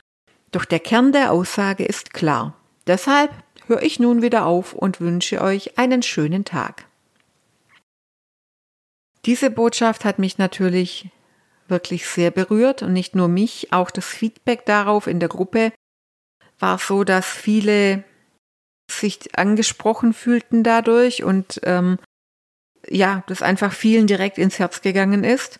doch 0.51 0.65
der 0.65 0.79
Kern 0.79 1.11
der 1.11 1.31
Aussage 1.31 1.83
ist 1.83 2.13
klar. 2.13 2.55
Deshalb 2.87 3.31
höre 3.67 3.81
ich 3.81 3.99
nun 3.99 4.21
wieder 4.21 4.45
auf 4.45 4.73
und 4.73 5.01
wünsche 5.01 5.41
euch 5.41 5.77
einen 5.77 6.01
schönen 6.01 6.45
Tag. 6.45 6.85
Diese 9.25 9.49
Botschaft 9.49 10.05
hat 10.05 10.19
mich 10.19 10.37
natürlich 10.37 11.09
wirklich 11.69 12.07
sehr 12.07 12.31
berührt 12.31 12.81
und 12.81 12.93
nicht 12.93 13.15
nur 13.15 13.27
mich, 13.27 13.71
auch 13.71 13.91
das 13.91 14.05
Feedback 14.05 14.65
darauf 14.65 15.07
in 15.07 15.19
der 15.19 15.29
Gruppe 15.29 15.71
war 16.59 16.77
so, 16.79 17.03
dass 17.03 17.25
viele 17.25 18.03
sich 18.89 19.37
angesprochen 19.37 20.13
fühlten 20.13 20.63
dadurch 20.63 21.23
und 21.23 21.59
ähm, 21.63 21.99
ja, 22.89 23.23
das 23.27 23.41
einfach 23.41 23.73
vielen 23.73 24.07
direkt 24.07 24.37
ins 24.37 24.59
Herz 24.59 24.81
gegangen 24.81 25.23
ist. 25.23 25.59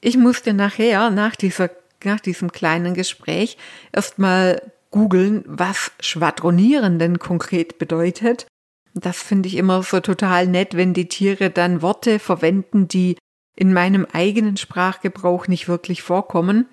Ich 0.00 0.16
musste 0.16 0.54
nachher, 0.54 1.10
nach 1.10 1.36
dieser, 1.36 1.70
nach 2.04 2.20
diesem 2.20 2.52
kleinen 2.52 2.94
Gespräch, 2.94 3.58
erstmal 3.92 4.62
googeln, 4.90 5.44
was 5.46 5.92
Schwadronieren 6.00 6.98
denn 6.98 7.18
konkret 7.18 7.78
bedeutet. 7.78 8.46
Das 8.94 9.22
finde 9.22 9.48
ich 9.48 9.56
immer 9.56 9.82
so 9.82 10.00
total 10.00 10.46
nett, 10.46 10.74
wenn 10.74 10.94
die 10.94 11.08
Tiere 11.08 11.50
dann 11.50 11.82
Worte 11.82 12.18
verwenden, 12.18 12.88
die 12.88 13.16
in 13.58 13.72
meinem 13.72 14.06
eigenen 14.12 14.56
Sprachgebrauch 14.56 15.48
nicht 15.48 15.66
wirklich 15.66 16.00
vorkommen. 16.00 16.68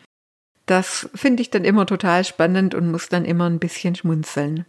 Das 0.67 1.09
finde 1.15 1.41
ich 1.41 1.49
dann 1.49 1.65
immer 1.65 1.87
total 1.87 2.23
spannend 2.23 2.75
und 2.75 2.91
muss 2.91 3.09
dann 3.09 3.25
immer 3.25 3.49
ein 3.49 3.57
bisschen 3.57 3.95
schmunzeln. 3.95 4.65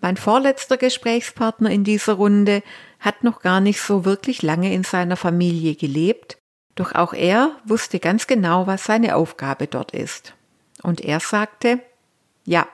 Mein 0.00 0.16
vorletzter 0.16 0.78
Gesprächspartner 0.78 1.70
in 1.70 1.84
dieser 1.84 2.14
Runde 2.14 2.62
hat 2.98 3.24
noch 3.24 3.42
gar 3.42 3.60
nicht 3.60 3.82
so 3.82 4.06
wirklich 4.06 4.40
lange 4.40 4.72
in 4.72 4.84
seiner 4.84 5.16
Familie 5.16 5.74
gelebt, 5.74 6.38
doch 6.76 6.94
auch 6.94 7.12
er 7.12 7.54
wusste 7.66 7.98
ganz 7.98 8.26
genau, 8.26 8.66
was 8.66 8.84
seine 8.84 9.16
Aufgabe 9.16 9.66
dort 9.66 9.90
ist. 9.92 10.32
Und 10.82 11.02
er 11.02 11.20
sagte, 11.20 11.80
ja, 12.46 12.66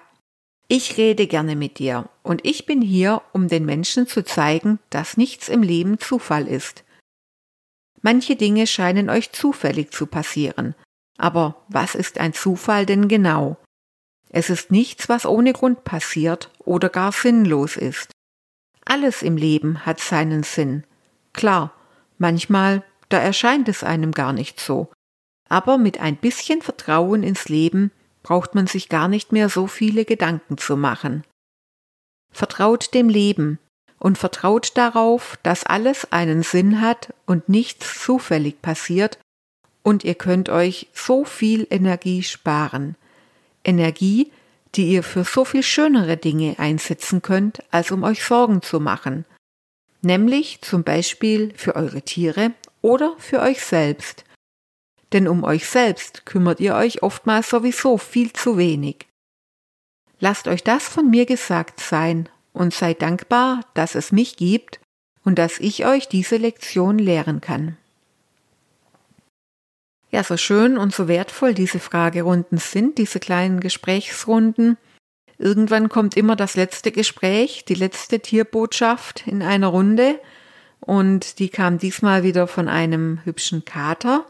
ich 0.68 0.96
rede 0.96 1.26
gerne 1.26 1.56
mit 1.56 1.80
dir 1.80 2.08
und 2.22 2.46
ich 2.46 2.66
bin 2.66 2.82
hier, 2.82 3.22
um 3.32 3.48
den 3.48 3.64
Menschen 3.64 4.06
zu 4.06 4.24
zeigen, 4.24 4.78
dass 4.90 5.16
nichts 5.16 5.48
im 5.48 5.64
Leben 5.64 5.98
Zufall 5.98 6.46
ist. 6.46 6.84
Manche 8.04 8.36
Dinge 8.36 8.66
scheinen 8.66 9.08
euch 9.08 9.32
zufällig 9.32 9.90
zu 9.90 10.06
passieren, 10.06 10.74
aber 11.16 11.64
was 11.68 11.94
ist 11.94 12.18
ein 12.18 12.34
Zufall 12.34 12.84
denn 12.84 13.08
genau? 13.08 13.56
Es 14.28 14.50
ist 14.50 14.70
nichts, 14.70 15.08
was 15.08 15.24
ohne 15.24 15.54
Grund 15.54 15.84
passiert 15.84 16.50
oder 16.58 16.90
gar 16.90 17.12
sinnlos 17.12 17.78
ist. 17.78 18.10
Alles 18.84 19.22
im 19.22 19.38
Leben 19.38 19.86
hat 19.86 20.00
seinen 20.00 20.42
Sinn. 20.42 20.84
Klar, 21.32 21.72
manchmal, 22.18 22.84
da 23.08 23.16
erscheint 23.16 23.70
es 23.70 23.82
einem 23.82 24.12
gar 24.12 24.34
nicht 24.34 24.60
so, 24.60 24.92
aber 25.48 25.78
mit 25.78 25.98
ein 25.98 26.18
bisschen 26.18 26.60
Vertrauen 26.60 27.22
ins 27.22 27.48
Leben 27.48 27.90
braucht 28.22 28.54
man 28.54 28.66
sich 28.66 28.90
gar 28.90 29.08
nicht 29.08 29.32
mehr 29.32 29.48
so 29.48 29.66
viele 29.66 30.04
Gedanken 30.04 30.58
zu 30.58 30.76
machen. 30.76 31.24
Vertraut 32.30 32.92
dem 32.92 33.08
Leben 33.08 33.58
und 34.04 34.18
vertraut 34.18 34.72
darauf, 34.76 35.38
dass 35.42 35.64
alles 35.64 36.12
einen 36.12 36.42
Sinn 36.42 36.82
hat 36.82 37.14
und 37.24 37.48
nichts 37.48 38.02
zufällig 38.02 38.60
passiert, 38.60 39.18
und 39.82 40.04
ihr 40.04 40.14
könnt 40.14 40.50
euch 40.50 40.88
so 40.92 41.24
viel 41.24 41.66
Energie 41.70 42.22
sparen. 42.22 42.96
Energie, 43.64 44.30
die 44.74 44.90
ihr 44.90 45.02
für 45.02 45.24
so 45.24 45.46
viel 45.46 45.62
schönere 45.62 46.18
Dinge 46.18 46.56
einsetzen 46.58 47.22
könnt, 47.22 47.62
als 47.70 47.90
um 47.92 48.02
euch 48.02 48.22
Sorgen 48.22 48.60
zu 48.60 48.78
machen. 48.78 49.24
Nämlich 50.02 50.60
zum 50.60 50.84
Beispiel 50.84 51.54
für 51.56 51.74
eure 51.74 52.02
Tiere 52.02 52.52
oder 52.82 53.14
für 53.18 53.40
euch 53.40 53.64
selbst. 53.64 54.24
Denn 55.14 55.26
um 55.26 55.44
euch 55.44 55.66
selbst 55.66 56.26
kümmert 56.26 56.60
ihr 56.60 56.74
euch 56.74 57.02
oftmals 57.02 57.48
sowieso 57.48 57.96
viel 57.96 58.34
zu 58.34 58.58
wenig. 58.58 59.06
Lasst 60.20 60.46
euch 60.46 60.62
das 60.62 60.86
von 60.86 61.08
mir 61.08 61.24
gesagt 61.24 61.80
sein 61.80 62.28
und 62.54 62.72
seid 62.72 63.02
dankbar, 63.02 63.60
dass 63.74 63.94
es 63.94 64.12
mich 64.12 64.36
gibt 64.36 64.80
und 65.24 65.38
dass 65.38 65.58
ich 65.58 65.84
euch 65.84 66.08
diese 66.08 66.38
Lektion 66.38 66.98
lehren 66.98 67.42
kann. 67.42 67.76
Ja, 70.10 70.22
so 70.22 70.36
schön 70.36 70.78
und 70.78 70.94
so 70.94 71.08
wertvoll 71.08 71.54
diese 71.54 71.80
Fragerunden 71.80 72.58
sind, 72.58 72.98
diese 72.98 73.18
kleinen 73.18 73.58
Gesprächsrunden. 73.58 74.78
Irgendwann 75.38 75.88
kommt 75.88 76.16
immer 76.16 76.36
das 76.36 76.54
letzte 76.54 76.92
Gespräch, 76.92 77.64
die 77.64 77.74
letzte 77.74 78.20
Tierbotschaft 78.20 79.26
in 79.26 79.42
einer 79.42 79.66
Runde. 79.66 80.20
Und 80.78 81.40
die 81.40 81.48
kam 81.48 81.78
diesmal 81.78 82.22
wieder 82.22 82.46
von 82.46 82.68
einem 82.68 83.24
hübschen 83.24 83.64
Kater. 83.64 84.24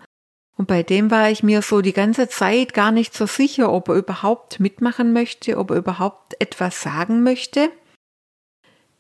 Und 0.57 0.69
bei 0.69 0.83
dem 0.83 1.11
war 1.11 1.31
ich 1.31 1.43
mir 1.43 1.61
so 1.61 1.83
die 1.83 1.93
ganze 1.93 2.29
Zeit 2.29 2.73
gar 2.73 2.91
nicht 2.91 3.13
so 3.13 3.27
sicher, 3.27 3.71
ob 3.71 3.89
er 3.89 3.97
überhaupt 3.97 4.61
mitmachen 4.61 5.13
möchte, 5.13 5.59
ob 5.59 5.71
er 5.71 5.77
überhaupt 5.77 6.41
etwas 6.41 6.81
sagen 6.81 7.23
möchte. 7.23 7.71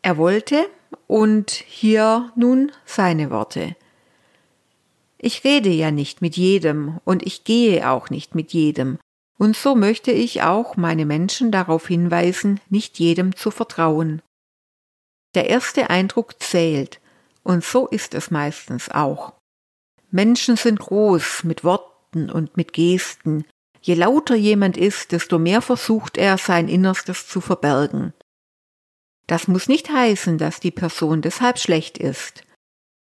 Er 0.04 0.18
wollte 0.18 0.68
und 1.06 1.50
hier 1.50 2.30
nun 2.37 2.70
seine 2.84 3.30
Worte. 3.30 3.75
Ich 5.16 5.44
rede 5.44 5.70
ja 5.70 5.90
nicht 5.90 6.20
mit 6.20 6.37
jedem 6.37 7.00
und 7.04 7.23
ich 7.23 7.44
gehe 7.44 7.88
auch 7.88 8.11
nicht 8.11 8.34
mit 8.34 8.52
jedem, 8.52 8.99
und 9.38 9.56
so 9.56 9.75
möchte 9.75 10.12
ich 10.12 10.42
auch 10.42 10.76
meine 10.76 11.06
Menschen 11.06 11.50
darauf 11.50 11.88
hinweisen, 11.88 12.61
nicht 12.68 12.99
jedem 12.99 13.34
zu 13.34 13.50
vertrauen. 13.50 14.20
Der 15.34 15.49
erste 15.49 15.88
Eindruck 15.88 16.34
zählt, 16.38 17.00
und 17.42 17.64
so 17.64 17.87
ist 17.87 18.12
es 18.12 18.30
meistens 18.30 18.90
auch. 18.90 19.32
Menschen 20.11 20.58
sind 20.58 20.80
groß 20.80 21.44
mit 21.44 21.64
Worten 21.64 22.30
und 22.30 22.58
mit 22.58 22.75
Gesten. 22.75 23.46
Je 23.80 23.94
lauter 23.94 24.34
jemand 24.34 24.76
ist, 24.76 25.12
desto 25.12 25.38
mehr 25.38 25.62
versucht 25.62 26.18
er, 26.18 26.37
sein 26.37 26.68
Innerstes 26.68 27.26
zu 27.26 27.40
verbergen. 27.40 28.12
Das 29.26 29.49
muss 29.49 29.69
nicht 29.69 29.90
heißen, 29.90 30.38
dass 30.38 30.61
die 30.61 30.71
Person 30.71 31.23
deshalb 31.23 31.59
schlecht 31.59 31.99
ist. 31.99 32.45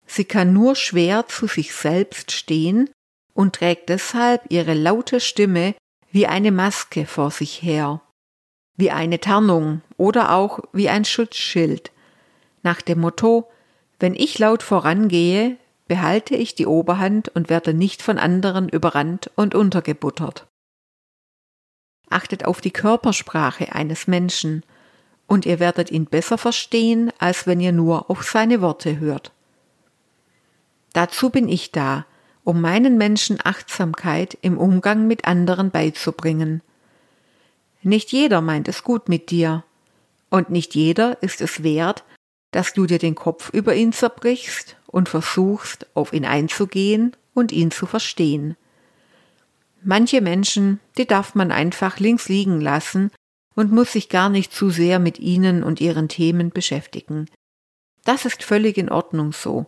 Sie 0.06 0.26
kann 0.26 0.52
nur 0.52 0.76
schwer 0.76 1.28
zu 1.28 1.48
sich 1.48 1.74
selbst 1.74 2.32
stehen 2.32 2.90
und 3.34 3.56
trägt 3.56 3.90
deshalb 3.90 4.44
ihre 4.50 4.74
laute 4.74 5.20
Stimme 5.22 5.76
wie 6.12 6.28
eine 6.28 6.52
Maske 6.52 7.06
vor 7.06 7.32
sich 7.32 7.62
her, 7.62 8.02
wie 8.76 8.92
eine 8.92 9.20
Tarnung 9.22 9.82
oder 9.96 10.34
auch 10.34 10.60
wie 10.74 10.90
ein 10.90 11.06
Schutzschild, 11.06 11.92
nach 12.64 12.82
dem 12.82 13.00
Motto, 13.00 13.50
wenn 14.00 14.14
ich 14.14 14.38
laut 14.40 14.64
vorangehe, 14.64 15.58
behalte 15.88 16.36
ich 16.36 16.56
die 16.56 16.66
Oberhand 16.66 17.30
und 17.30 17.50
werde 17.50 17.74
nicht 17.74 18.02
von 18.02 18.18
anderen 18.18 18.70
überrannt 18.70 19.32
und 19.36 19.56
untergebuttert. 19.56 20.48
Achtet 22.10 22.46
auf 22.46 22.62
die 22.62 22.72
Körpersprache 22.72 23.74
eines 23.74 24.08
Menschen, 24.08 24.64
und 25.32 25.46
ihr 25.46 25.62
werdet 25.62 25.92
ihn 25.92 26.08
besser 26.08 26.38
verstehen, 26.38 27.10
als 27.18 27.48
wenn 27.48 27.62
ihr 27.62 27.72
nur 27.72 28.10
auf 28.10 28.24
seine 28.24 28.60
Worte 28.60 29.00
hört. 29.00 29.32
Dazu 30.92 31.30
bin 31.30 31.48
ich 31.48 31.72
da, 31.72 32.06
um 32.44 32.60
meinen 32.60 32.98
Menschen 32.98 33.40
Achtsamkeit 33.42 34.38
im 34.42 34.58
Umgang 34.58 35.08
mit 35.08 35.24
anderen 35.24 35.72
beizubringen. 35.72 36.62
Nicht 37.82 38.12
jeder 38.12 38.42
meint 38.42 38.68
es 38.68 38.84
gut 38.84 39.08
mit 39.08 39.32
dir, 39.32 39.64
und 40.30 40.50
nicht 40.50 40.76
jeder 40.76 41.24
ist 41.24 41.40
es 41.40 41.64
wert, 41.64 42.04
dass 42.52 42.74
du 42.74 42.86
dir 42.86 43.00
den 43.00 43.16
Kopf 43.16 43.52
über 43.54 43.74
ihn 43.74 43.94
zerbrichst 43.94 44.76
und 44.86 45.08
versuchst, 45.08 45.88
auf 45.94 46.12
ihn 46.12 46.26
einzugehen 46.26 47.16
und 47.34 47.54
ihn 47.54 47.72
zu 47.72 47.86
verstehen. 47.86 48.58
Manche 49.82 50.20
Menschen, 50.20 50.82
die 50.98 51.08
darf 51.08 51.36
man 51.36 51.54
einfach 51.54 52.00
links 52.00 52.28
liegen 52.28 52.60
lassen 52.60 53.12
und 53.56 53.72
muss 53.72 53.92
sich 53.92 54.10
gar 54.10 54.30
nicht 54.30 54.54
zu 54.54 54.70
sehr 54.70 55.00
mit 55.00 55.20
ihnen 55.20 55.64
und 55.64 55.82
ihren 55.82 56.08
Themen 56.08 56.50
beschäftigen. 56.52 57.28
Das 58.04 58.26
ist 58.26 58.44
völlig 58.44 58.78
in 58.78 58.90
Ordnung 58.90 59.32
so. 59.32 59.68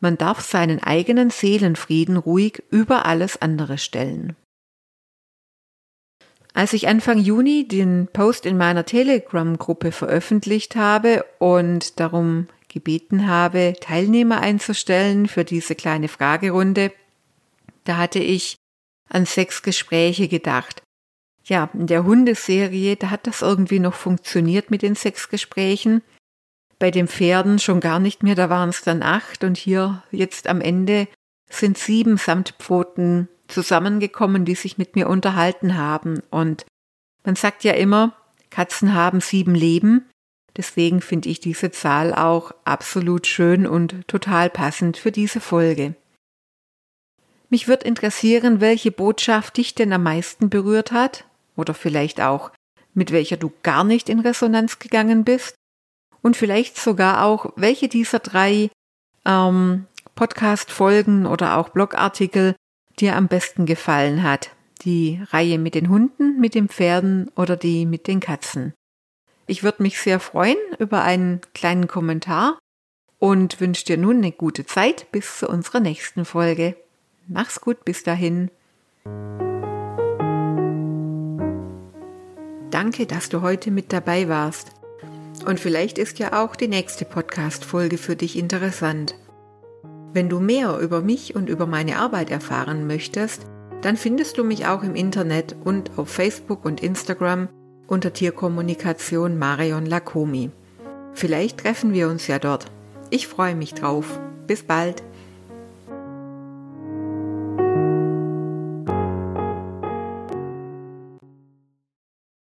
Man 0.00 0.16
darf 0.16 0.40
seinen 0.40 0.82
eigenen 0.82 1.30
Seelenfrieden 1.30 2.16
ruhig 2.16 2.62
über 2.70 3.04
alles 3.04 3.40
andere 3.40 3.78
stellen. 3.78 4.36
Als 6.54 6.72
ich 6.72 6.88
Anfang 6.88 7.18
Juni 7.18 7.68
den 7.68 8.08
Post 8.12 8.46
in 8.46 8.56
meiner 8.56 8.84
Telegram-Gruppe 8.84 9.92
veröffentlicht 9.92 10.76
habe 10.76 11.24
und 11.38 12.00
darum 12.00 12.48
gebeten 12.68 13.26
habe, 13.26 13.74
Teilnehmer 13.80 14.40
einzustellen 14.40 15.28
für 15.28 15.44
diese 15.44 15.74
kleine 15.74 16.08
Fragerunde, 16.08 16.92
da 17.84 17.96
hatte 17.96 18.18
ich 18.18 18.56
an 19.08 19.24
sechs 19.24 19.62
Gespräche 19.62 20.28
gedacht. 20.28 20.82
Ja, 21.48 21.70
in 21.72 21.86
der 21.86 22.04
Hundeserie, 22.04 22.96
da 22.96 23.10
hat 23.10 23.26
das 23.26 23.42
irgendwie 23.42 23.78
noch 23.78 23.94
funktioniert 23.94 24.70
mit 24.70 24.82
den 24.82 24.94
sechs 24.94 25.28
Gesprächen 25.28 26.02
bei 26.78 26.90
den 26.90 27.08
Pferden 27.08 27.58
schon 27.58 27.80
gar 27.80 27.98
nicht 27.98 28.22
mehr, 28.22 28.34
da 28.34 28.50
waren 28.50 28.68
es 28.68 28.82
dann 28.82 29.02
acht 29.02 29.44
und 29.44 29.56
hier 29.56 30.02
jetzt 30.10 30.46
am 30.46 30.60
Ende 30.60 31.08
sind 31.50 31.78
sieben 31.78 32.16
Samtpfoten 32.16 33.28
zusammengekommen, 33.48 34.44
die 34.44 34.54
sich 34.54 34.78
mit 34.78 34.94
mir 34.94 35.08
unterhalten 35.08 35.76
haben. 35.76 36.22
Und 36.30 36.66
man 37.24 37.36
sagt 37.36 37.64
ja 37.64 37.72
immer, 37.72 38.14
Katzen 38.50 38.94
haben 38.94 39.20
sieben 39.20 39.54
Leben. 39.54 40.08
Deswegen 40.56 41.00
finde 41.00 41.28
ich 41.28 41.40
diese 41.40 41.70
Zahl 41.70 42.14
auch 42.14 42.52
absolut 42.64 43.26
schön 43.26 43.66
und 43.66 44.06
total 44.06 44.50
passend 44.50 44.96
für 44.96 45.12
diese 45.12 45.40
Folge. 45.40 45.94
Mich 47.48 47.66
wird 47.66 47.82
interessieren, 47.82 48.60
welche 48.60 48.90
Botschaft 48.90 49.56
dich 49.56 49.74
denn 49.74 49.92
am 49.92 50.02
meisten 50.02 50.50
berührt 50.50 50.92
hat 50.92 51.27
oder 51.58 51.74
vielleicht 51.74 52.20
auch 52.20 52.50
mit 52.94 53.12
welcher 53.12 53.36
du 53.36 53.52
gar 53.62 53.84
nicht 53.84 54.08
in 54.08 54.20
Resonanz 54.20 54.78
gegangen 54.78 55.24
bist 55.24 55.54
und 56.22 56.36
vielleicht 56.36 56.78
sogar 56.78 57.24
auch, 57.24 57.52
welche 57.56 57.88
dieser 57.88 58.18
drei 58.18 58.70
ähm, 59.24 59.86
Podcast-Folgen 60.14 61.26
oder 61.26 61.56
auch 61.56 61.68
Blogartikel 61.68 62.56
dir 62.98 63.16
am 63.16 63.28
besten 63.28 63.66
gefallen 63.66 64.22
hat. 64.22 64.50
Die 64.82 65.20
Reihe 65.30 65.58
mit 65.58 65.74
den 65.74 65.88
Hunden, 65.88 66.40
mit 66.40 66.54
den 66.54 66.68
Pferden 66.68 67.30
oder 67.36 67.56
die 67.56 67.86
mit 67.86 68.06
den 68.06 68.20
Katzen. 68.20 68.74
Ich 69.46 69.62
würde 69.62 69.82
mich 69.82 70.00
sehr 70.00 70.20
freuen 70.20 70.58
über 70.78 71.02
einen 71.02 71.40
kleinen 71.54 71.88
Kommentar 71.88 72.58
und 73.18 73.60
wünsche 73.60 73.84
dir 73.84 73.96
nun 73.96 74.18
eine 74.18 74.32
gute 74.32 74.66
Zeit 74.66 75.10
bis 75.10 75.38
zu 75.38 75.48
unserer 75.48 75.80
nächsten 75.80 76.24
Folge. 76.24 76.76
Mach's 77.26 77.60
gut, 77.60 77.84
bis 77.84 78.02
dahin. 78.02 78.50
Danke, 82.70 83.06
dass 83.06 83.28
du 83.28 83.40
heute 83.40 83.70
mit 83.70 83.92
dabei 83.92 84.28
warst. 84.28 84.72
Und 85.46 85.58
vielleicht 85.58 85.98
ist 85.98 86.18
ja 86.18 86.42
auch 86.42 86.56
die 86.56 86.68
nächste 86.68 87.04
Podcast-Folge 87.04 87.96
für 87.96 88.16
dich 88.16 88.36
interessant. 88.36 89.14
Wenn 90.12 90.28
du 90.28 90.40
mehr 90.40 90.78
über 90.78 91.00
mich 91.00 91.34
und 91.34 91.48
über 91.48 91.66
meine 91.66 91.98
Arbeit 91.98 92.30
erfahren 92.30 92.86
möchtest, 92.86 93.46
dann 93.82 93.96
findest 93.96 94.38
du 94.38 94.44
mich 94.44 94.66
auch 94.66 94.82
im 94.82 94.94
Internet 94.94 95.54
und 95.64 95.92
auf 95.96 96.08
Facebook 96.08 96.64
und 96.64 96.82
Instagram 96.82 97.48
unter 97.86 98.12
Tierkommunikation 98.12 99.38
Marion 99.38 99.86
Lakomi. 99.86 100.50
Vielleicht 101.14 101.58
treffen 101.58 101.92
wir 101.92 102.08
uns 102.08 102.26
ja 102.26 102.38
dort. 102.38 102.66
Ich 103.10 103.28
freue 103.28 103.54
mich 103.54 103.74
drauf. 103.74 104.18
Bis 104.46 104.62
bald. 104.62 105.02